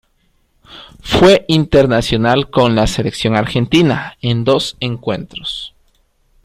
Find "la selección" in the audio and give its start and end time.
2.75-3.35